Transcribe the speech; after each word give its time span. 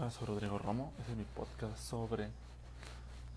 Hola, 0.00 0.10
soy 0.10 0.28
Rodrigo 0.28 0.56
Romo. 0.56 0.94
Este 0.98 1.12
es 1.12 1.18
mi 1.18 1.24
podcast 1.24 1.76
sobre 1.76 2.30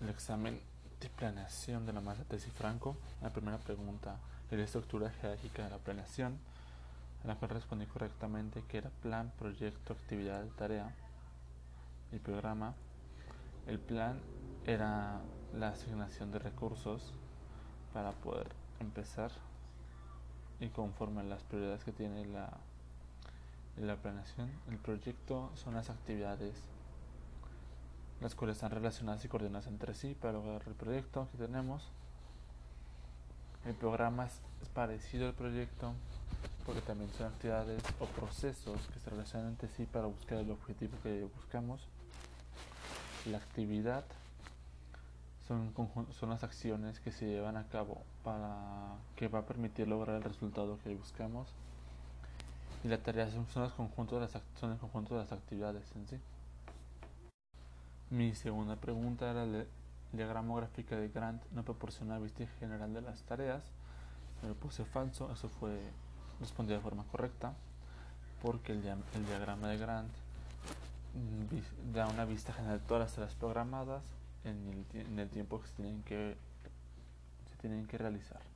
el 0.00 0.08
examen 0.08 0.58
de 0.98 1.10
planeación 1.10 1.84
de 1.84 1.92
la 1.92 2.00
maestra 2.00 2.26
Tesis 2.26 2.54
Franco. 2.54 2.96
La 3.20 3.28
primera 3.28 3.58
pregunta 3.58 4.16
es 4.50 4.56
la 4.56 4.64
estructura 4.64 5.10
jerárquica 5.10 5.64
de 5.64 5.68
la 5.68 5.76
planeación, 5.76 6.38
en 7.22 7.28
la 7.28 7.34
cual 7.34 7.50
respondí 7.50 7.84
correctamente 7.84 8.64
que 8.66 8.78
era 8.78 8.88
plan, 9.02 9.30
proyecto, 9.38 9.92
actividad, 9.92 10.42
tarea 10.56 10.90
y 12.12 12.18
programa. 12.18 12.72
El 13.66 13.78
plan 13.78 14.18
era 14.64 15.20
la 15.52 15.68
asignación 15.68 16.32
de 16.32 16.38
recursos 16.38 17.12
para 17.92 18.12
poder 18.12 18.48
empezar 18.80 19.32
y 20.60 20.68
conforme 20.68 21.20
a 21.20 21.24
las 21.24 21.42
prioridades 21.42 21.84
que 21.84 21.92
tiene 21.92 22.24
la 22.24 22.48
la 23.78 23.96
planeación. 23.96 24.50
El 24.68 24.78
proyecto 24.78 25.50
son 25.54 25.74
las 25.74 25.90
actividades 25.90 26.54
las 28.20 28.34
cuales 28.34 28.56
están 28.56 28.70
relacionadas 28.70 29.24
y 29.24 29.28
coordinadas 29.28 29.66
entre 29.66 29.92
sí 29.94 30.16
para 30.18 30.32
lograr 30.32 30.62
el 30.66 30.74
proyecto 30.74 31.28
que 31.32 31.38
tenemos. 31.38 31.90
El 33.66 33.74
programa 33.74 34.26
es, 34.26 34.40
parecido 34.72 35.26
al 35.26 35.34
proyecto 35.34 35.92
porque 36.64 36.80
también 36.80 37.10
son 37.12 37.26
actividades 37.26 37.82
o 38.00 38.06
procesos 38.06 38.80
que 38.88 38.98
se 38.98 39.10
relacionan 39.10 39.50
entre 39.50 39.68
sí 39.68 39.84
para 39.84 40.06
buscar 40.06 40.38
el 40.38 40.50
objetivo 40.50 40.96
que 41.02 41.28
buscamos. 41.36 41.86
La 43.26 43.38
actividad 43.38 44.04
son, 45.46 45.74
son 46.18 46.30
las 46.30 46.42
acciones 46.42 47.00
que 47.00 47.12
se 47.12 47.26
llevan 47.26 47.58
a 47.58 47.68
cabo 47.68 48.02
para 48.22 48.96
que 49.16 49.28
va 49.28 49.40
a 49.40 49.46
permitir 49.46 49.86
lograr 49.86 50.16
el 50.16 50.22
resultado 50.22 50.78
que 50.82 50.94
buscamos 50.94 51.48
y 52.84 52.88
la 52.88 52.98
tarea 52.98 53.30
son, 53.30 53.46
los 53.62 53.72
conjuntos 53.72 54.20
de 54.20 54.26
las, 54.26 54.44
son 54.60 54.72
el 54.72 54.78
conjunto 54.78 55.14
de 55.14 55.22
las 55.22 55.32
actividades 55.32 55.90
en 55.96 56.06
sí. 56.06 56.20
Mi 58.10 58.34
segunda 58.34 58.76
pregunta 58.76 59.30
era 59.30 59.44
el 59.44 59.66
diagrama 60.12 60.54
gráfico 60.56 60.94
de 60.94 61.08
Grant 61.08 61.42
no 61.52 61.64
proporciona 61.64 62.18
vista 62.18 62.46
general 62.60 62.92
de 62.92 63.00
las 63.00 63.22
tareas. 63.22 63.62
Me 64.42 64.48
lo 64.48 64.54
puse 64.54 64.84
falso, 64.84 65.32
eso 65.32 65.48
fue 65.48 65.80
respondido 66.40 66.76
de 66.76 66.82
forma 66.82 67.04
correcta 67.04 67.54
porque 68.42 68.72
el, 68.72 68.82
diagrama 68.82 69.68
de 69.68 69.78
Grant 69.78 70.12
da 71.94 72.06
una 72.08 72.26
vista 72.26 72.52
general 72.52 72.80
de 72.80 72.86
todas 72.86 73.04
las 73.04 73.14
tareas 73.14 73.34
programadas 73.34 74.02
en 74.44 74.84
el, 74.92 75.06
en 75.06 75.18
el 75.18 75.30
tiempo 75.30 75.62
que 75.62 75.68
se 75.68 75.74
tienen 75.74 76.02
que, 76.02 76.36
se 77.50 77.56
tienen 77.56 77.86
que 77.86 77.96
realizar. 77.96 78.53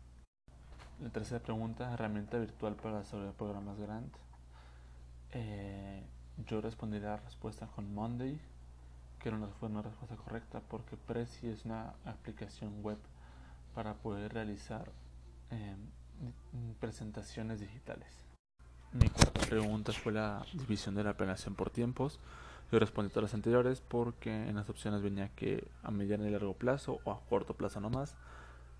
La 1.00 1.10
tercera 1.10 1.40
pregunta, 1.40 1.92
herramienta 1.92 2.38
virtual 2.38 2.74
para 2.74 2.98
desarrollar 2.98 3.32
programas 3.34 3.78
Grant. 3.78 4.12
Eh, 5.30 6.02
yo 6.44 6.60
respondí 6.60 6.98
la 6.98 7.18
respuesta 7.18 7.68
con 7.68 7.94
Monday, 7.94 8.40
que 9.20 9.30
no 9.30 9.46
fue 9.60 9.68
una 9.68 9.82
respuesta 9.82 10.16
correcta 10.16 10.60
porque 10.68 10.96
Prezi 10.96 11.50
es 11.50 11.64
una 11.64 11.94
aplicación 12.04 12.82
web 12.82 12.98
para 13.76 13.94
poder 13.94 14.32
realizar 14.34 14.90
em, 15.50 15.78
presentaciones 16.80 17.60
digitales. 17.60 18.08
Mi 18.90 19.08
cuarta 19.08 19.40
pregunta 19.42 19.92
fue 19.92 20.12
la 20.12 20.44
división 20.52 20.96
de 20.96 21.04
la 21.04 21.16
planeación 21.16 21.54
por 21.54 21.70
tiempos. 21.70 22.18
Yo 22.72 22.80
respondí 22.80 23.10
todas 23.10 23.30
las 23.30 23.34
anteriores 23.34 23.80
porque 23.80 24.48
en 24.48 24.56
las 24.56 24.68
opciones 24.68 25.00
venía 25.00 25.28
que 25.28 25.68
a 25.84 25.92
mediano 25.92 26.26
y 26.26 26.30
largo 26.30 26.54
plazo 26.54 26.98
o 27.04 27.12
a 27.12 27.20
corto 27.28 27.54
plazo 27.54 27.80
nomás, 27.80 28.16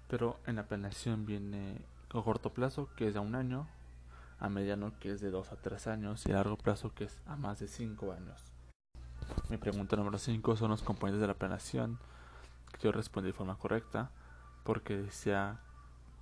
pero 0.09 0.41
en 0.47 0.57
la 0.57 0.65
planeación 0.65 1.25
viene 1.25 1.81
a 2.17 2.23
corto 2.23 2.51
plazo, 2.51 2.89
que 2.97 3.09
es 3.09 3.17
a 3.17 3.21
un 3.21 3.35
año, 3.35 3.69
a 4.39 4.49
mediano, 4.49 4.93
que 4.99 5.13
es 5.13 5.21
de 5.21 5.31
2 5.31 5.53
a 5.53 5.57
3 5.57 5.87
años, 5.89 6.27
y 6.27 6.33
a 6.33 6.37
largo 6.37 6.57
plazo, 6.57 6.95
que 6.95 7.05
es 7.05 7.21
a 7.27 7.37
más 7.37 7.59
de 7.59 7.69
5 7.69 8.13
años. 8.13 8.53
Mi 9.51 9.59
pregunta 9.59 9.97
número 9.97 10.19
5 10.19 10.57
son 10.57 10.71
los 10.71 10.83
componentes 10.83 11.21
de 11.21 11.27
la 11.27 11.35
planeación, 11.35 11.99
yo 12.81 12.93
respondí 12.93 13.29
de 13.29 13.35
forma 13.35 13.59
correcta, 13.59 14.11
porque 14.65 14.97
decía 14.97 15.61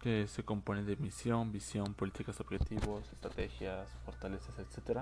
que 0.01 0.27
se 0.27 0.45
compone 0.45 0.83
de 0.83 0.97
misión, 0.97 1.53
visión, 1.53 1.95
políticas, 1.95 2.41
objetivos, 2.41 3.13
estrategias, 3.13 3.89
fortalezas, 4.05 4.59
etc. 4.59 5.01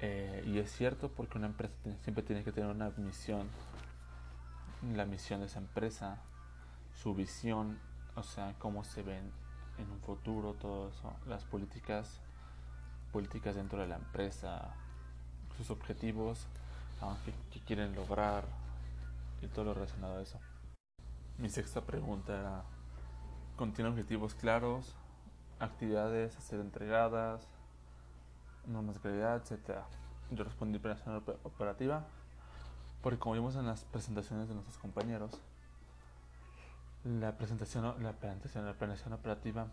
Eh, 0.00 0.44
y 0.46 0.58
es 0.58 0.70
cierto 0.70 1.10
porque 1.10 1.38
una 1.38 1.46
empresa 1.46 1.74
siempre 2.02 2.22
tiene 2.22 2.44
que 2.44 2.52
tener 2.52 2.70
una 2.70 2.90
misión, 2.96 3.48
la 4.94 5.06
misión 5.06 5.40
de 5.40 5.46
esa 5.46 5.58
empresa, 5.58 6.20
su 7.02 7.14
visión, 7.14 7.78
o 8.14 8.22
sea, 8.22 8.54
cómo 8.58 8.84
se 8.84 9.02
ven 9.02 9.30
en 9.78 9.90
un 9.90 10.00
futuro 10.00 10.54
todo 10.54 10.88
eso, 10.88 11.12
las 11.26 11.44
políticas, 11.44 12.20
políticas 13.12 13.56
dentro 13.56 13.80
de 13.80 13.86
la 13.86 13.96
empresa, 13.96 14.74
sus 15.56 15.70
objetivos, 15.70 16.46
que, 17.24 17.32
que 17.52 17.64
quieren 17.64 17.94
lograr 17.94 18.44
y 19.40 19.48
todo 19.48 19.66
lo 19.66 19.74
relacionado 19.74 20.18
a 20.18 20.22
eso. 20.22 20.38
Mi 21.38 21.48
sexta 21.48 21.80
pregunta 21.80 22.38
era, 22.38 22.62
¿contiene 23.56 23.90
objetivos 23.90 24.34
claros, 24.34 24.94
actividades 25.58 26.36
a 26.36 26.40
ser 26.40 26.60
entregadas, 26.60 27.48
normas 28.66 28.96
de 28.96 29.00
calidad, 29.00 29.36
etcétera? 29.36 29.84
Yo 30.30 30.44
respondí 30.44 30.80
operativa, 31.42 32.04
porque 33.02 33.18
como 33.18 33.34
vimos 33.34 33.56
en 33.56 33.66
las 33.66 33.84
presentaciones 33.84 34.48
de 34.48 34.54
nuestros 34.54 34.78
compañeros, 34.78 35.40
la 37.04 37.36
presentación, 37.36 38.00
la 38.02 38.12
presentación, 38.12 38.64
la 38.64 38.74
planeación 38.74 39.12
operativa 39.12 39.66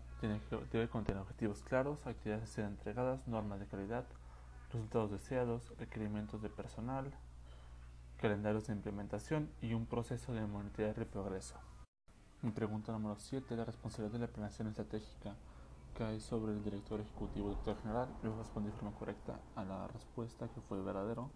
debe 0.72 0.88
contener 0.88 1.22
objetivos 1.22 1.62
claros, 1.62 2.06
actividades 2.06 2.44
a 2.44 2.52
ser 2.52 2.64
entregadas, 2.64 3.26
normas 3.28 3.60
de 3.60 3.66
calidad, 3.66 4.04
resultados 4.72 5.12
deseados, 5.12 5.72
requerimientos 5.78 6.42
de 6.42 6.48
personal, 6.48 7.12
calendarios 8.16 8.66
de 8.66 8.72
implementación 8.72 9.48
y 9.62 9.74
un 9.74 9.86
proceso 9.86 10.32
de 10.32 10.44
monitorear 10.44 10.96
y 11.00 11.04
progreso. 11.04 11.54
Mi 12.42 12.50
pregunta 12.50 12.90
número 12.90 13.16
7, 13.16 13.54
la 13.54 13.64
responsabilidad 13.64 14.18
de 14.18 14.26
la 14.26 14.32
planeación 14.32 14.68
estratégica 14.68 15.36
cae 15.96 16.20
sobre 16.20 16.52
el 16.52 16.64
director 16.64 17.00
ejecutivo 17.00 17.50
director 17.50 17.76
general. 17.80 18.08
Yo 18.24 18.36
respondí 18.36 18.70
de 18.70 18.76
forma 18.76 18.96
correcta 18.98 19.38
a 19.54 19.64
la 19.64 19.86
respuesta 19.88 20.48
que 20.48 20.60
fue 20.62 20.82
verdadero 20.82 21.30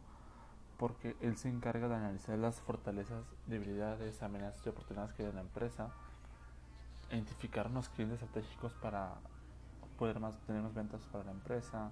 porque 0.78 1.16
él 1.20 1.36
se 1.36 1.48
encarga 1.48 1.88
de 1.88 1.94
analizar 1.94 2.38
las 2.38 2.60
fortalezas, 2.60 3.24
debilidades, 3.46 4.22
amenazas 4.22 4.64
y 4.66 4.68
oportunidades 4.68 5.12
que 5.14 5.24
en 5.24 5.34
la 5.34 5.40
empresa, 5.40 5.90
identificar 7.10 7.68
unos 7.68 7.88
clientes 7.88 8.22
estratégicos 8.22 8.72
para 8.74 9.14
poder 9.98 10.18
más, 10.20 10.36
tener 10.46 10.62
más 10.62 10.74
ventas 10.74 11.00
para 11.12 11.24
la 11.24 11.30
empresa 11.30 11.90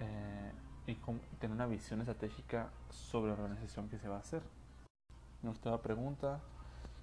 eh, 0.00 0.52
y 0.86 0.94
tener 1.38 1.54
una 1.54 1.66
visión 1.66 2.00
estratégica 2.00 2.70
sobre 2.90 3.32
la 3.32 3.42
organización 3.42 3.88
que 3.88 3.98
se 3.98 4.08
va 4.08 4.16
a 4.16 4.20
hacer. 4.20 4.42
Nuestra 5.42 5.76
pregunta 5.82 6.40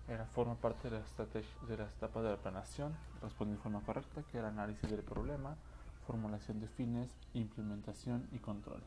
era, 0.07 0.25
forma 0.25 0.55
parte 0.55 0.89
de, 0.89 0.99
la 0.99 1.67
de 1.67 1.77
las 1.77 1.91
etapas 1.93 2.23
de 2.23 2.29
la 2.29 2.37
planeación, 2.37 2.95
respondí 3.21 3.53
de 3.53 3.61
forma 3.61 3.81
correcta, 3.81 4.23
que 4.23 4.37
era 4.37 4.49
análisis 4.49 4.89
del 4.89 5.01
problema, 5.03 5.55
formulación 6.05 6.59
de 6.59 6.67
fines, 6.67 7.09
implementación 7.33 8.27
y 8.31 8.39
control. 8.39 8.81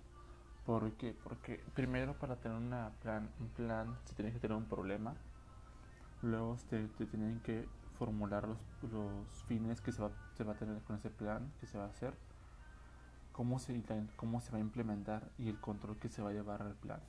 ¿Por 0.68 0.92
qué? 0.98 1.14
Porque 1.24 1.64
primero 1.74 2.12
para 2.12 2.36
tener 2.36 2.58
una 2.58 2.90
plan, 3.00 3.30
un 3.40 3.48
plan 3.48 3.96
se 4.04 4.12
tiene 4.14 4.30
que 4.34 4.38
tener 4.38 4.54
un 4.54 4.66
problema. 4.66 5.14
Luego 6.20 6.58
te, 6.68 6.86
te 6.88 7.06
tienen 7.06 7.40
que 7.40 7.66
formular 7.98 8.46
los, 8.46 8.58
los 8.92 9.26
fines 9.44 9.80
que 9.80 9.92
se 9.92 10.02
va, 10.02 10.10
se 10.36 10.44
va 10.44 10.52
a 10.52 10.56
tener 10.56 10.82
con 10.82 10.96
ese 10.96 11.08
plan 11.08 11.50
que 11.58 11.66
se 11.66 11.78
va 11.78 11.84
a 11.84 11.88
hacer. 11.88 12.12
Cómo 13.32 13.58
se, 13.58 13.82
cómo 14.16 14.42
se 14.42 14.52
va 14.52 14.58
a 14.58 14.60
implementar 14.60 15.30
y 15.38 15.48
el 15.48 15.58
control 15.58 15.96
que 15.96 16.10
se 16.10 16.20
va 16.20 16.28
a 16.28 16.32
llevar 16.34 16.60
al 16.60 16.74
plan. 16.74 17.00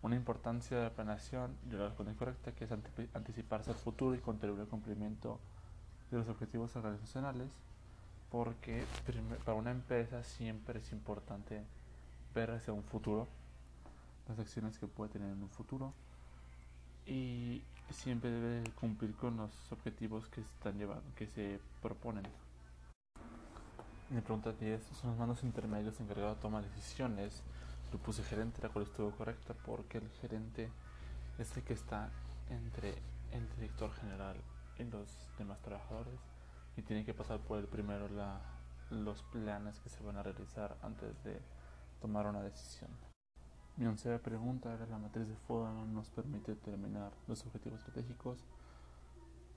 Una 0.00 0.14
importancia 0.14 0.76
de 0.76 0.84
la 0.84 0.94
planeación, 0.94 1.56
yo 1.68 1.78
la 1.78 1.88
respondo 1.88 2.14
correcta, 2.14 2.52
que 2.52 2.62
es 2.62 2.70
anticiparse 2.70 3.72
al 3.72 3.76
futuro 3.76 4.14
y 4.14 4.20
contribuir 4.20 4.60
al 4.60 4.68
cumplimiento 4.68 5.40
de 6.12 6.18
los 6.18 6.28
objetivos 6.28 6.76
organizacionales, 6.76 7.50
porque 8.30 8.84
para 9.44 9.58
una 9.58 9.72
empresa 9.72 10.22
siempre 10.22 10.78
es 10.78 10.92
importante 10.92 11.64
ver 12.34 12.50
hacia 12.50 12.72
un 12.72 12.82
futuro, 12.82 13.28
las 14.28 14.38
acciones 14.38 14.78
que 14.78 14.86
puede 14.86 15.10
tener 15.10 15.30
en 15.30 15.42
un 15.42 15.50
futuro 15.50 15.92
y 17.06 17.62
siempre 17.90 18.30
debe 18.30 18.70
cumplir 18.72 19.14
con 19.14 19.36
los 19.36 19.50
objetivos 19.72 20.28
que 20.28 20.40
están 20.40 20.78
llevando, 20.78 21.02
que 21.16 21.26
se 21.26 21.60
proponen. 21.82 22.24
Mi 24.10 24.20
pregunta 24.20 24.52
10 24.52 24.82
son 25.00 25.10
los 25.10 25.18
mandos 25.18 25.42
intermedios 25.44 26.00
encargados 26.00 26.36
de 26.36 26.42
tomar 26.42 26.64
decisiones. 26.64 27.42
Yo 27.92 27.98
puse 27.98 28.22
gerente, 28.22 28.60
la 28.62 28.68
cual 28.68 28.84
estuvo 28.84 29.10
correcta 29.12 29.54
porque 29.66 29.98
el 29.98 30.08
gerente 30.20 30.68
es 31.38 31.56
el 31.56 31.62
que 31.62 31.74
está 31.74 32.10
entre 32.48 32.94
el 33.32 33.48
director 33.56 33.92
general 33.94 34.36
y 34.78 34.84
los 34.84 35.16
demás 35.38 35.60
trabajadores 35.60 36.18
y 36.76 36.82
tiene 36.82 37.04
que 37.04 37.14
pasar 37.14 37.38
por 37.40 37.58
el 37.58 37.66
primero 37.66 38.08
la, 38.08 38.40
los 38.90 39.22
planes 39.24 39.78
que 39.80 39.88
se 39.88 40.02
van 40.02 40.16
a 40.16 40.22
realizar 40.22 40.76
antes 40.82 41.22
de 41.24 41.40
tomar 42.00 42.26
una 42.26 42.42
decisión. 42.42 42.90
Mi 43.76 43.86
oncea 43.86 44.18
pregunta 44.18 44.72
era 44.74 44.86
la 44.86 44.98
matriz 44.98 45.26
de 45.28 45.36
no 45.48 45.86
nos 45.86 46.10
permite 46.10 46.52
determinar 46.52 47.12
los 47.28 47.44
objetivos 47.46 47.78
estratégicos. 47.78 48.44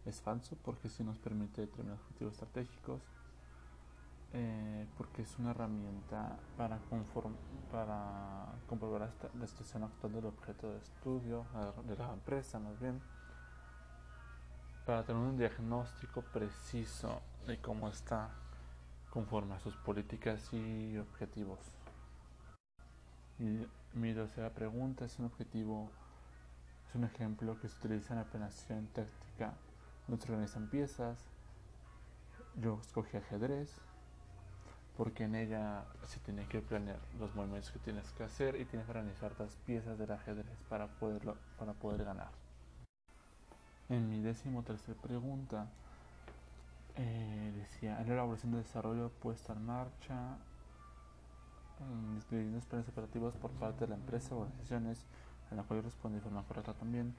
Es 0.06 0.22
falso 0.22 0.58
porque 0.64 0.90
sí 0.90 1.04
nos 1.04 1.18
permite 1.20 1.62
determinar 1.62 2.00
objetivos 2.00 2.34
estratégicos. 2.34 3.02
eh, 4.36 4.88
porque 4.98 5.22
es 5.22 5.38
una 5.38 5.52
herramienta 5.52 6.38
para, 6.58 6.80
conform 6.90 7.36
para 7.72 8.48
comprobar 8.68 9.12
la 9.40 9.48
situación 9.48 9.84
actual 9.84 10.14
del 10.14 10.26
objeto 10.26 10.72
de 10.72 10.80
estudio, 10.80 11.46
de 11.86 11.96
la 11.96 12.14
empresa 12.14 12.58
más 12.60 12.80
bien, 12.80 13.00
para 14.86 15.04
tener 15.04 15.22
un 15.22 15.38
diagnóstico 15.38 16.22
preciso 16.22 17.22
de 17.46 17.60
cómo 17.62 17.90
está 17.90 18.30
conforme 19.12 19.54
a 19.54 19.60
sus 19.60 19.76
políticas 19.78 20.52
y 20.52 20.98
objetivos. 20.98 21.60
Y 23.44 23.68
mi 23.94 24.14
tercera 24.14 24.50
pregunta 24.52 25.04
es 25.04 25.20
un 25.20 25.26
objetivo, 25.26 25.92
es 26.88 26.96
un 26.96 27.04
ejemplo 27.04 27.60
que 27.60 27.68
se 27.68 27.78
utiliza 27.78 28.14
en 28.14 28.20
la 28.20 28.26
planeación 28.26 28.88
táctica, 28.88 29.54
donde 30.08 30.26
se 30.26 30.32
organizan 30.32 30.70
piezas. 30.70 31.26
Yo 32.56 32.80
escogí 32.82 33.18
ajedrez 33.18 33.70
porque 34.96 35.26
en 35.26 35.36
ella 35.36 35.84
se 36.04 36.22
tiene 36.22 36.48
que 36.48 36.62
planear 36.62 37.00
los 37.20 37.36
movimientos 37.36 37.72
que 37.72 37.80
tienes 37.80 38.10
que 38.14 38.24
hacer 38.24 38.56
y 38.56 38.64
tienes 38.64 38.86
que 38.86 38.92
organizar 38.92 39.34
las 39.38 39.54
piezas 39.66 40.00
del 40.00 40.12
ajedrez 40.12 40.58
para 40.70 40.88
poderlo 40.88 41.36
para 41.60 41.74
poder 41.74 42.06
ganar. 42.06 42.32
En 43.90 44.08
mi 44.10 44.22
décimo 44.22 44.64
tercera 44.64 44.98
pregunta 45.02 45.68
eh, 46.96 47.52
decía 47.58 48.02
la 48.08 48.14
elaboración 48.14 48.54
de 48.54 48.60
desarrollo 48.60 49.10
puesta 49.10 49.52
en 49.52 49.66
marcha 49.66 50.38
distintos 52.16 52.66
mm, 52.66 52.70
planes 52.70 52.90
operativos 52.90 53.36
por 53.36 53.52
parte 53.52 53.86
de 53.86 53.90
la 53.90 53.96
empresa 53.96 54.36
o 54.36 54.40
organizaciones 54.40 55.06
en 55.52 55.58
la 55.58 55.64
cual 55.64 55.84
responde 55.84 56.18
de 56.18 56.24
forma 56.24 56.44
correcta 56.44 56.74
también 56.74 57.14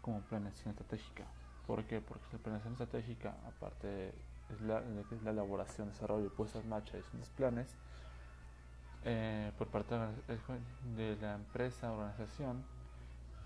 como 0.00 0.20
planeación 0.20 0.70
estratégica. 0.70 1.24
¿Por 1.66 1.84
qué? 1.84 2.00
Porque 2.00 2.24
la 2.32 2.38
planeación 2.38 2.74
estratégica, 2.74 3.34
aparte 3.46 4.12
es 4.50 4.60
la, 4.60 4.82
elaboración, 5.30 5.88
desarrollo, 5.88 6.28
puesta 6.30 6.58
en 6.60 6.68
marcha 6.68 6.92
de 6.92 6.98
distintos 6.98 7.30
planes, 7.30 7.74
eh, 9.04 9.52
por 9.58 9.68
parte 9.68 9.94
de 10.96 11.16
la 11.16 11.34
empresa 11.34 11.90
o 11.90 11.94
organización, 11.94 12.62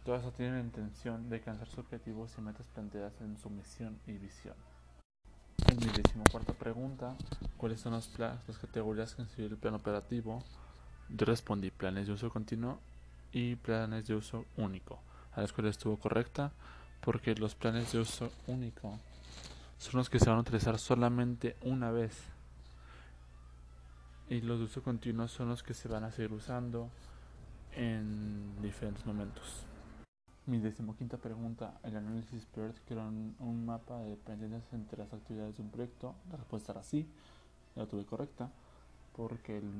todo 0.04 0.16
eso 0.16 0.32
tiene 0.32 0.54
la 0.54 0.60
intención 0.60 1.28
de 1.28 1.36
alcanzar 1.36 1.66
sus 1.66 1.80
objetivos 1.80 2.34
y 2.38 2.40
metas 2.40 2.66
planteadas 2.68 3.20
en 3.20 3.36
su 3.38 3.50
misión 3.50 3.98
y 4.06 4.12
visión. 4.12 4.54
En 5.68 5.76
mi 5.78 5.86
decimocuarta 5.92 6.54
pregunta, 6.54 7.14
¿cuáles 7.56 7.80
son 7.80 7.92
las, 7.92 8.10
las 8.18 8.58
categorías 8.58 9.14
que 9.14 9.22
incluye 9.22 9.50
el 9.50 9.56
plan 9.56 9.74
operativo? 9.74 10.42
Yo 11.08 11.26
respondí 11.26 11.70
planes 11.70 12.06
de 12.06 12.14
uso 12.14 12.30
continuo 12.30 12.80
y 13.32 13.56
planes 13.56 14.06
de 14.06 14.14
uso 14.14 14.46
único. 14.56 15.00
A 15.32 15.40
la 15.40 15.44
escuela 15.44 15.70
estuvo 15.70 15.98
correcta 15.98 16.52
porque 17.00 17.34
los 17.34 17.54
planes 17.54 17.92
de 17.92 18.00
uso 18.00 18.30
único 18.46 18.98
son 19.78 19.98
los 19.98 20.10
que 20.10 20.18
se 20.18 20.28
van 20.28 20.38
a 20.38 20.40
utilizar 20.40 20.78
solamente 20.78 21.56
una 21.62 21.90
vez 21.90 22.14
y 24.28 24.40
los 24.40 24.58
de 24.58 24.64
uso 24.64 24.82
continuo 24.82 25.28
son 25.28 25.48
los 25.48 25.62
que 25.62 25.74
se 25.74 25.88
van 25.88 26.04
a 26.04 26.12
seguir 26.12 26.32
usando 26.32 26.90
en 27.72 28.60
diferentes 28.60 29.06
momentos. 29.06 29.67
Mi 30.48 30.58
decimoquinta 30.58 31.18
pregunta, 31.18 31.78
el 31.82 31.94
análisis 31.94 32.46
PERT 32.46 32.78
crea 32.86 33.02
un, 33.02 33.36
un, 33.38 33.66
mapa 33.66 33.98
de 33.98 34.12
dependencias 34.12 34.72
entre 34.72 34.96
las 34.96 35.12
actividades 35.12 35.58
de 35.58 35.62
un 35.62 35.68
proyecto. 35.68 36.14
La 36.30 36.38
respuesta 36.38 36.72
era 36.72 36.82
sí, 36.82 37.06
la 37.76 37.84
tuve 37.84 38.06
correcta, 38.06 38.48
porque 39.14 39.58
el, 39.58 39.70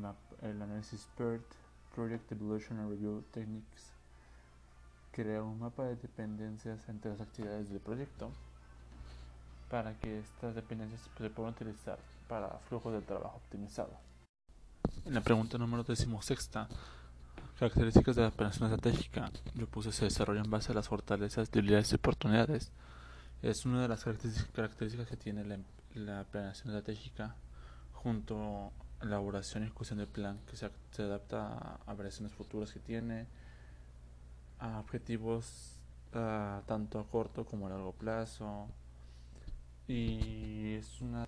el 0.42 0.60
análisis 0.60 1.08
PERT, 1.16 1.42
Project 1.94 2.32
Evolution 2.32 2.80
and 2.80 2.90
Review 2.90 3.24
Techniques, 3.32 3.92
crea 5.10 5.42
un 5.42 5.58
mapa 5.58 5.84
de 5.84 5.96
dependencias 5.96 6.86
entre 6.90 7.12
las 7.12 7.22
actividades 7.22 7.70
del 7.70 7.80
proyecto 7.80 8.30
para 9.70 9.94
que 9.94 10.18
estas 10.18 10.54
dependencias 10.54 11.00
se 11.16 11.30
puedan 11.30 11.54
utilizar 11.54 11.98
para 12.28 12.50
flujos 12.68 12.92
de 12.92 13.00
trabajo 13.00 13.38
optimizado. 13.38 13.96
En 15.06 15.14
la 15.14 15.22
pregunta 15.22 15.56
número 15.56 15.82
decimosexta, 15.82 16.68
Características 17.58 18.14
de 18.14 18.22
la 18.22 18.28
operación 18.28 18.72
estratégica. 18.72 19.32
Yo 19.55 19.66
puse 19.66 19.90
se 19.90 20.05
desarrolla 20.05 20.43
en 20.43 20.50
base 20.50 20.70
a 20.70 20.76
las 20.76 20.87
fortalezas, 20.87 21.50
debilidades 21.50 21.90
y 21.90 21.96
oportunidades. 21.96 22.70
Es 23.43 23.66
una 23.66 23.82
de 23.82 23.88
las 23.88 24.05
características 24.05 25.08
que 25.08 25.16
tiene 25.16 25.44
la, 25.44 25.58
la 25.94 26.22
planeación 26.22 26.69
estratégica 26.69 27.34
junto 27.93 28.72
a 29.00 29.05
la 29.05 29.10
elaboración 29.16 29.64
y 29.64 29.66
ejecución 29.66 29.99
del 29.99 30.06
plan 30.06 30.38
que 30.46 30.56
se, 30.56 30.70
se 30.93 31.02
adapta 31.02 31.81
a, 31.84 31.94
variaciones 31.94 32.32
futuras 32.32 32.72
que 32.72 32.78
tiene, 32.78 33.26
a 34.61 34.78
objetivos 34.78 35.75
tanto 36.12 37.00
a 37.00 37.08
corto 37.08 37.44
como 37.44 37.66
a 37.66 37.70
largo 37.70 37.93
plazo 37.93 38.69
y 39.87 40.75
es 40.75 41.00
una 41.00 41.26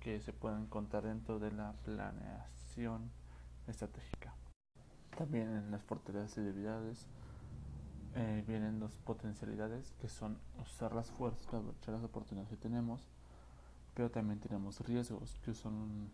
que 0.00 0.20
se 0.20 0.32
puede 0.32 0.56
encontrar 0.56 1.04
dentro 1.04 1.38
de 1.38 1.50
la 1.52 1.72
planeación 1.84 3.10
estratégica. 3.66 4.34
También 5.16 5.48
en 5.48 5.70
las 5.70 5.82
fortalezas 5.82 6.38
y 6.38 6.40
debilidades 6.40 7.06
eh, 8.16 8.44
vienen 8.46 8.80
dos 8.80 8.96
potencialidades 9.04 9.92
que 10.00 10.08
son 10.08 10.38
usar 10.60 10.92
las 10.92 11.10
fuerzas 11.10 11.46
para 11.46 11.58
aprovechar 11.58 11.94
las 11.94 12.04
oportunidades 12.04 12.50
que 12.50 12.56
tenemos, 12.56 13.06
pero 13.94 14.10
también 14.10 14.40
tenemos 14.40 14.80
riesgos 14.80 15.38
que 15.44 15.54
son 15.54 16.10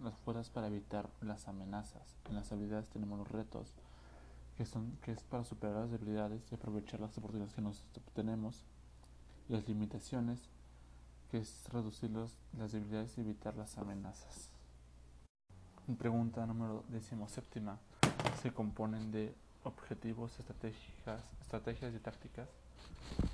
las 0.00 0.16
fuerzas 0.18 0.48
para 0.50 0.68
evitar 0.68 1.08
las 1.22 1.48
amenazas. 1.48 2.16
En 2.28 2.36
las 2.36 2.52
habilidades 2.52 2.88
tenemos 2.88 3.18
los 3.18 3.28
retos 3.28 3.74
que 4.56 4.64
son 4.64 4.96
que 5.02 5.12
es 5.12 5.22
para 5.24 5.44
superar 5.44 5.76
las 5.76 5.90
debilidades 5.90 6.50
y 6.50 6.54
aprovechar 6.54 7.00
las 7.00 7.18
oportunidades 7.18 7.54
que 7.54 7.62
nos 7.62 7.84
tenemos. 8.14 8.64
Las 9.48 9.68
limitaciones 9.68 10.50
que 11.30 11.38
es 11.38 11.68
reducir 11.72 12.10
las 12.10 12.72
debilidades 12.72 13.18
y 13.18 13.20
evitar 13.20 13.56
las 13.56 13.76
amenazas. 13.78 14.50
Pregunta 15.98 16.44
número 16.46 16.84
séptima 17.28 17.78
se 18.42 18.52
componen 18.52 19.12
de 19.12 19.34
objetivos, 19.64 20.38
estrategias, 20.38 21.22
estrategias 21.40 21.94
y 21.94 21.98
tácticas. 21.98 22.48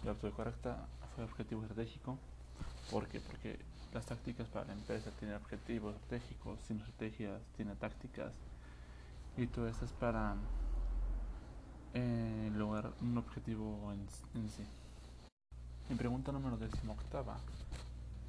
La 0.05 0.13
opción 0.13 0.33
correcta 0.33 0.87
fue 1.15 1.25
objetivo 1.25 1.63
estratégico. 1.63 2.19
¿Por 2.91 3.09
qué? 3.09 3.21
Porque 3.21 3.59
las 3.93 4.07
tácticas 4.07 4.49
para 4.49 4.67
la 4.67 4.73
empresa 4.73 5.11
tienen 5.19 5.37
objetivos 5.37 5.95
estratégicos, 5.97 6.59
sin 6.67 6.79
estrategias 6.79 7.41
tiene 7.57 7.75
tácticas 7.75 8.33
y 9.37 9.47
todo 9.47 9.69
eso 9.69 9.85
es 9.85 9.93
para 9.93 10.37
eh, 11.95 12.51
lograr 12.55 12.93
un 13.01 13.19
objetivo 13.19 13.93
en, 13.93 14.49
sí. 14.49 14.65
Mi 15.89 15.97
pregunta 15.97 16.33
número 16.33 16.57
18 16.57 16.81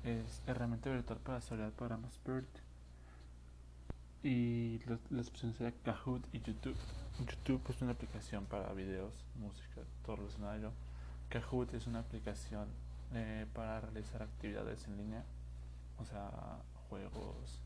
es 0.04 0.42
herramienta 0.48 0.89
virtual 0.89 1.19
para 1.19 1.39
desarrollar 1.39 1.71
programas 1.71 2.19
BERT 2.25 2.62
y 4.23 4.79
las 5.09 5.27
opciones 5.27 5.57
serían 5.57 5.75
Kahoot 5.83 6.23
y 6.33 6.41
YouTube. 6.41 6.77
YouTube 7.19 7.61
es 7.69 7.81
una 7.81 7.91
aplicación 7.91 8.45
para 8.45 8.74
videos, 8.74 9.13
música, 9.36 9.81
todo 10.05 10.15
relacionado 10.15 10.71
Kahoot 11.29 11.74
es 11.74 11.88
una 11.88 12.00
aplicación 12.00 12.67
eh, 13.13 13.48
para 13.53 13.81
realizar 13.81 14.21
actividades 14.21 14.88
en 14.88 14.98
línea, 14.98 15.24
o 16.00 16.05
sea, 16.05 16.29
juegos, 16.89 17.59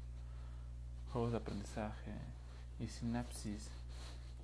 juegos 1.11 1.31
de 1.31 1.37
aprendizaje. 1.37 2.13
Y 2.79 2.87
Synapsis 2.87 3.69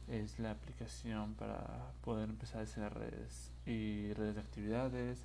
es 0.09 0.39
la 0.39 0.51
aplicación 0.51 1.35
para 1.35 1.91
poder 2.03 2.29
empezar 2.29 2.59
a 2.59 2.63
hacer 2.63 2.93
redes 2.93 3.51
y 3.65 4.11
redes 4.13 4.35
de 4.35 4.41
actividades, 4.41 5.19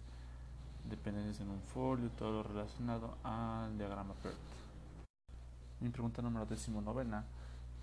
dependencias 0.88 1.40
en 1.40 1.50
un 1.50 1.60
folio, 1.74 2.08
todo 2.10 2.30
lo 2.30 2.42
relacionado 2.44 3.18
al 3.24 3.76
diagrama 3.76 4.14
PERT. 4.22 4.67
Mi 5.80 5.90
pregunta 5.90 6.22
número 6.22 6.46
novena 6.82 7.24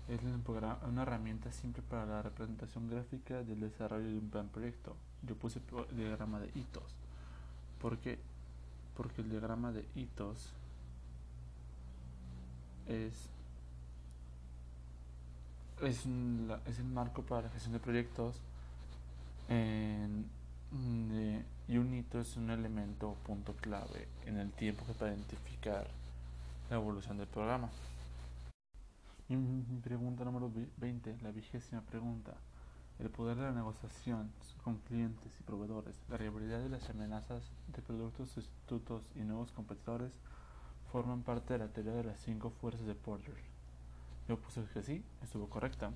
es 0.08 0.20
una 0.22 1.02
herramienta 1.02 1.50
simple 1.50 1.82
para 1.82 2.06
la 2.06 2.22
representación 2.22 2.88
gráfica 2.88 3.42
del 3.42 3.60
desarrollo 3.60 4.06
de 4.06 4.18
un 4.18 4.30
plan 4.30 4.48
proyecto. 4.48 4.94
Yo 5.22 5.34
puse 5.34 5.60
el 5.90 5.96
diagrama 5.96 6.38
de 6.38 6.50
hitos. 6.54 6.94
¿Por 7.80 7.98
qué? 7.98 8.18
Porque 8.96 9.22
el 9.22 9.30
diagrama 9.30 9.72
de 9.72 9.84
hitos 9.94 10.52
es, 12.86 13.28
es, 15.82 16.06
el 16.06 16.84
marco 16.84 17.22
para 17.22 17.42
la 17.42 17.48
gestión 17.48 17.72
de 17.72 17.80
proyectos 17.80 18.40
y 21.68 21.78
un 21.78 21.94
hito 21.94 22.20
es 22.20 22.36
un 22.36 22.50
elemento 22.50 23.08
o 23.10 23.14
punto 23.14 23.54
clave 23.54 24.06
en 24.24 24.38
el 24.38 24.52
tiempo 24.52 24.84
que 24.86 24.92
para 24.92 25.12
identificar 25.12 25.88
la 26.70 26.76
evolución 26.76 27.16
del 27.18 27.28
programa. 27.28 27.70
Mi, 29.28 29.80
pregunta 29.82 30.24
número 30.24 30.50
20, 30.78 31.18
la 31.22 31.30
vigésima 31.30 31.80
pregunta. 31.82 32.34
El 32.98 33.10
poder 33.10 33.36
de 33.36 33.42
la 33.42 33.52
negociación 33.52 34.32
con 34.64 34.78
clientes 34.78 35.32
y 35.38 35.42
proveedores, 35.42 36.00
la 36.08 36.16
realidad 36.16 36.60
de 36.60 36.70
las 36.70 36.88
amenazas 36.88 37.50
de 37.68 37.82
productos 37.82 38.30
sustitutos 38.30 39.02
y 39.14 39.20
nuevos 39.20 39.52
competidores 39.52 40.12
forman 40.90 41.22
parte 41.22 41.52
de 41.52 41.58
la 41.58 41.68
teoría 41.68 41.92
de 41.92 42.04
las 42.04 42.18
cinco 42.20 42.50
fuerzas 42.50 42.86
de 42.86 42.94
Porter. 42.94 43.34
Yo 44.28 44.38
puse 44.38 44.64
que 44.72 44.82
sí, 44.82 45.04
estuvo 45.22 45.48
correcta, 45.48 45.92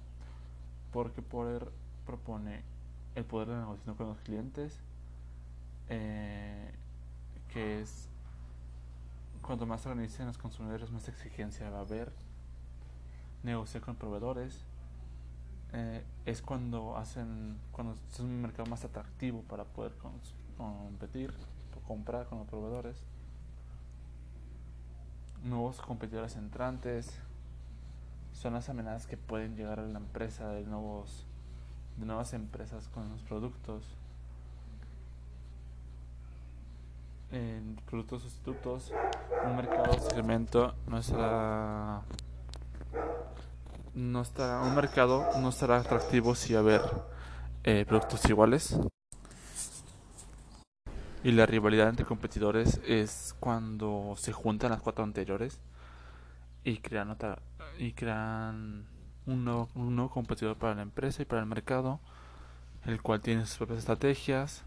porque 0.93 1.23
Porter 1.23 1.73
propone 2.05 2.63
el 3.15 3.25
poder 3.25 3.49
de 3.49 3.55
la 3.55 3.61
negociación 3.61 3.97
con 3.97 4.09
los 4.09 4.19
clientes, 4.19 4.79
eh, 5.89 6.73
que 7.49 7.81
es 7.81 8.10
cuando 9.43 9.67
más 9.67 9.85
organicen 9.87 10.27
los 10.27 10.39
consumidores, 10.39 10.91
más 10.91 11.09
exigencia 11.09 11.69
va 11.71 11.79
a 11.79 11.83
haber. 11.83 12.13
Negociar 13.43 13.83
con 13.83 13.97
proveedores. 13.97 14.65
Eh, 15.73 16.05
es 16.27 16.43
cuando 16.43 16.97
hacen, 16.97 17.59
cuando 17.73 17.95
es 17.95 18.21
un 18.21 18.43
mercado 18.43 18.69
más 18.69 18.85
atractivo 18.85 19.43
para 19.43 19.65
poder 19.65 19.93
competir 20.57 21.33
comprar 21.91 22.27
con 22.27 22.39
los 22.39 22.47
proveedores. 22.47 22.97
Nuevos 25.43 25.81
competidores 25.81 26.37
entrantes 26.37 27.19
son 28.33 28.55
las 28.55 28.69
amenazas 28.69 29.09
que 29.09 29.17
pueden 29.17 29.57
llegar 29.57 29.81
a 29.81 29.83
la 29.83 29.99
empresa 29.99 30.51
de 30.51 30.63
nuevos 30.63 31.27
de 31.97 32.07
nuevas 32.07 32.33
empresas 32.33 32.87
con 32.89 33.09
los 33.11 33.23
productos 33.23 33.83
en 37.31 37.77
productos 37.89 38.23
sustitutos 38.23 38.93
un 39.47 39.57
mercado 39.57 39.99
segmento 40.11 40.75
no 40.87 40.99
estará 40.99 42.03
no 43.95 44.21
estará 44.23 44.63
un 44.63 44.75
mercado 44.75 45.27
no 45.41 45.49
estará 45.49 45.79
atractivo 45.79 46.35
si 46.35 46.55
haber 46.55 46.83
eh, 47.63 47.85
productos 47.87 48.25
iguales. 48.31 48.79
Y 51.23 51.33
la 51.33 51.45
rivalidad 51.45 51.91
entre 51.91 52.07
competidores 52.07 52.81
es 52.87 53.37
cuando 53.39 54.15
se 54.17 54.33
juntan 54.33 54.71
las 54.71 54.81
cuatro 54.81 55.05
anteriores 55.05 55.61
y 56.65 56.79
crean 56.79 57.11
otra 57.11 57.39
y 57.79 57.93
crean 57.93 58.87
un 59.27 59.45
nuevo, 59.45 59.69
un 59.75 59.95
nuevo 59.95 60.11
competidor 60.11 60.57
para 60.57 60.75
la 60.75 60.83
empresa 60.83 61.21
y 61.21 61.27
para 61.27 61.43
el 61.43 61.47
mercado 61.47 62.01
el 62.87 63.03
cual 63.03 63.21
tiene 63.21 63.45
sus 63.45 63.59
propias 63.59 63.81
estrategias 63.81 64.65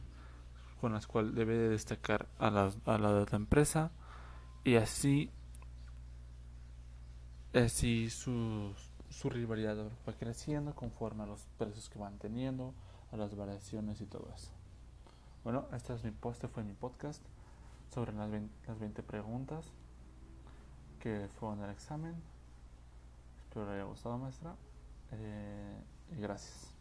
con 0.83 0.91
las 0.91 1.07
cuales 1.07 1.33
debe 1.33 1.69
destacar 1.69 2.27
a 2.39 2.51
la, 2.51 2.69
de 2.69 3.25
la 3.31 3.37
empresa 3.37 3.91
y 4.65 4.75
así 4.75 5.31
así 7.53 8.09
su, 8.09 8.75
rivalidad 9.29 9.77
va 10.05 10.13
creciendo 10.19 10.75
conforme 10.75 11.23
a 11.23 11.25
los 11.25 11.47
precios 11.57 11.87
que 11.89 11.99
van 11.99 12.19
teniendo, 12.19 12.73
a 13.13 13.15
las 13.15 13.33
variaciones 13.33 14.01
y 14.01 14.05
todo 14.05 14.27
eso. 14.35 14.51
Bueno, 15.45 15.67
este 15.71 15.93
es 15.93 16.03
mi 16.03 16.11
este 16.29 16.49
fue 16.49 16.65
mi 16.65 16.73
podcast 16.73 17.23
sobre 17.93 18.11
las 18.11 18.29
20, 18.29 18.53
las 18.67 18.77
20 18.77 19.03
preguntas 19.03 19.71
que 20.99 21.29
fueron 21.39 21.61
del 21.61 21.69
examen. 21.69 22.15
Espero 23.45 23.67
que 23.67 23.71
haya 23.71 23.83
gustado, 23.85 24.17
maestra. 24.17 24.53
Eh, 25.13 25.81
y 26.17 26.19
gracias. 26.19 26.72